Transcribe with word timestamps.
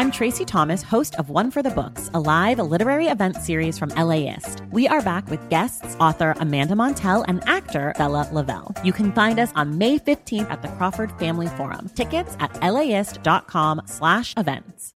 I'm 0.00 0.10
Tracy 0.10 0.46
Thomas, 0.46 0.82
host 0.82 1.14
of 1.16 1.28
One 1.28 1.50
for 1.50 1.62
the 1.62 1.68
Books, 1.68 2.08
a 2.14 2.20
live 2.20 2.58
literary 2.58 3.08
event 3.08 3.36
series 3.36 3.78
from 3.78 3.90
LAist. 3.90 4.62
We 4.72 4.88
are 4.88 5.02
back 5.02 5.28
with 5.28 5.46
guests, 5.50 5.94
author 6.00 6.34
Amanda 6.38 6.74
Montell 6.74 7.22
and 7.28 7.46
actor 7.46 7.92
Bella 7.98 8.26
Lavelle. 8.32 8.74
You 8.82 8.94
can 8.94 9.12
find 9.12 9.38
us 9.38 9.52
on 9.56 9.76
May 9.76 9.98
15th 9.98 10.50
at 10.50 10.62
the 10.62 10.68
Crawford 10.68 11.12
Family 11.18 11.48
Forum. 11.48 11.90
Tickets 11.94 12.34
at 12.40 12.62
laist.com 12.62 13.82
slash 13.84 14.32
events. 14.38 14.94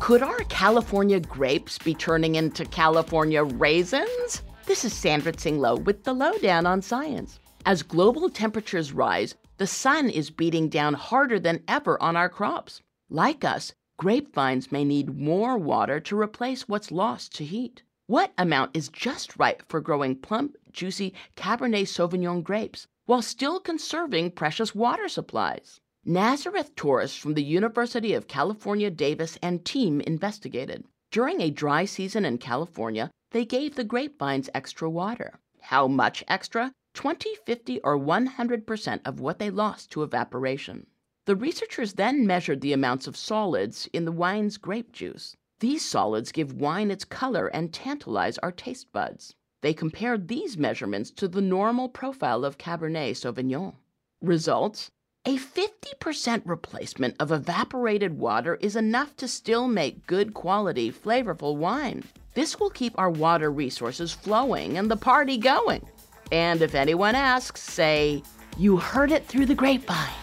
Could 0.00 0.22
our 0.22 0.44
California 0.48 1.20
grapes 1.20 1.76
be 1.76 1.92
turning 1.92 2.36
into 2.36 2.64
California 2.64 3.44
raisins? 3.44 4.40
This 4.64 4.82
is 4.82 4.94
Sandra 4.94 5.30
Tsing 5.30 5.60
Loh 5.60 5.76
with 5.76 6.04
the 6.04 6.14
Loh 6.14 6.38
Down 6.38 6.64
on 6.64 6.80
Science. 6.80 7.38
As 7.66 7.82
global 7.82 8.30
temperatures 8.30 8.94
rise, 8.94 9.34
the 9.58 9.66
sun 9.66 10.08
is 10.08 10.30
beating 10.30 10.70
down 10.70 10.94
harder 10.94 11.38
than 11.38 11.62
ever 11.68 12.02
on 12.02 12.16
our 12.16 12.30
crops. 12.30 12.80
Like 13.14 13.44
us, 13.44 13.74
grapevines 13.98 14.72
may 14.72 14.86
need 14.86 15.18
more 15.18 15.58
water 15.58 16.00
to 16.00 16.18
replace 16.18 16.66
what's 16.66 16.90
lost 16.90 17.34
to 17.34 17.44
heat. 17.44 17.82
What 18.06 18.32
amount 18.38 18.74
is 18.74 18.88
just 18.88 19.38
right 19.38 19.62
for 19.68 19.82
growing 19.82 20.16
plump, 20.16 20.56
juicy 20.72 21.12
Cabernet 21.36 21.88
Sauvignon 21.88 22.42
grapes 22.42 22.86
while 23.04 23.20
still 23.20 23.60
conserving 23.60 24.30
precious 24.30 24.74
water 24.74 25.10
supplies? 25.10 25.78
Nazareth 26.06 26.74
Torres 26.74 27.14
from 27.14 27.34
the 27.34 27.44
University 27.44 28.14
of 28.14 28.28
California, 28.28 28.88
Davis 28.88 29.36
and 29.42 29.62
team 29.62 30.00
investigated. 30.00 30.86
During 31.10 31.42
a 31.42 31.50
dry 31.50 31.84
season 31.84 32.24
in 32.24 32.38
California, 32.38 33.10
they 33.32 33.44
gave 33.44 33.74
the 33.74 33.84
grapevines 33.84 34.48
extra 34.54 34.88
water. 34.88 35.38
How 35.60 35.86
much 35.86 36.24
extra? 36.28 36.72
20, 36.94 37.34
50, 37.44 37.78
or 37.80 37.98
100% 37.98 39.00
of 39.04 39.20
what 39.20 39.38
they 39.38 39.50
lost 39.50 39.90
to 39.90 40.02
evaporation. 40.02 40.86
The 41.24 41.36
researchers 41.36 41.92
then 41.92 42.26
measured 42.26 42.60
the 42.60 42.72
amounts 42.72 43.06
of 43.06 43.16
solids 43.16 43.88
in 43.92 44.04
the 44.04 44.12
wine's 44.12 44.56
grape 44.56 44.92
juice. 44.92 45.36
These 45.60 45.84
solids 45.84 46.32
give 46.32 46.60
wine 46.60 46.90
its 46.90 47.04
color 47.04 47.46
and 47.46 47.72
tantalize 47.72 48.38
our 48.38 48.50
taste 48.50 48.92
buds. 48.92 49.34
They 49.60 49.72
compared 49.72 50.26
these 50.26 50.58
measurements 50.58 51.12
to 51.12 51.28
the 51.28 51.40
normal 51.40 51.88
profile 51.88 52.44
of 52.44 52.58
Cabernet 52.58 53.12
Sauvignon. 53.12 53.74
Results 54.20 54.90
a 55.24 55.38
50% 55.38 56.42
replacement 56.44 57.14
of 57.20 57.30
evaporated 57.30 58.18
water 58.18 58.56
is 58.56 58.74
enough 58.74 59.14
to 59.18 59.28
still 59.28 59.68
make 59.68 60.08
good 60.08 60.34
quality, 60.34 60.90
flavorful 60.90 61.56
wine. 61.56 62.02
This 62.34 62.58
will 62.58 62.70
keep 62.70 62.98
our 62.98 63.10
water 63.10 63.48
resources 63.48 64.10
flowing 64.10 64.78
and 64.78 64.90
the 64.90 64.96
party 64.96 65.38
going. 65.38 65.86
And 66.32 66.60
if 66.60 66.74
anyone 66.74 67.14
asks, 67.14 67.60
say, 67.62 68.24
You 68.58 68.78
heard 68.78 69.12
it 69.12 69.24
through 69.24 69.46
the 69.46 69.54
grapevine. 69.54 70.21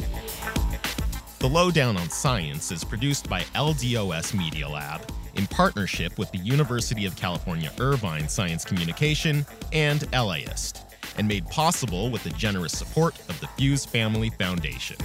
The 1.39 1.47
Loh 1.47 1.71
Down 1.71 1.95
on 1.95 2.09
Science 2.09 2.69
is 2.69 2.83
produced 2.83 3.29
by 3.29 3.43
LDOS 3.55 4.37
Media 4.37 4.67
Lab 4.67 5.09
in 5.35 5.47
partnership 5.47 6.17
with 6.17 6.29
the 6.33 6.37
University 6.39 7.05
of 7.05 7.15
California 7.15 7.71
Irvine 7.79 8.27
Science 8.27 8.65
Communication 8.65 9.45
and 9.71 10.05
LAist, 10.11 10.85
and 11.17 11.25
made 11.25 11.45
possible 11.47 12.11
with 12.11 12.25
the 12.25 12.29
generous 12.31 12.77
support 12.77 13.17
of 13.29 13.39
the 13.39 13.47
Fuse 13.47 13.85
Family 13.85 14.31
Foundation. 14.31 14.97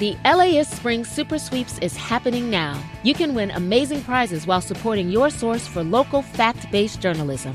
The 0.00 0.16
LAist 0.24 0.72
Spring 0.72 1.04
Super 1.04 1.38
Sweeps 1.38 1.78
is 1.78 1.96
happening 1.96 2.50
now. 2.50 2.76
You 3.04 3.14
can 3.14 3.36
win 3.36 3.52
amazing 3.52 4.02
prizes 4.02 4.48
while 4.48 4.60
supporting 4.60 5.10
your 5.10 5.30
source 5.30 5.68
for 5.68 5.84
local 5.84 6.22
fact 6.22 6.72
based 6.72 7.00
journalism. 7.00 7.54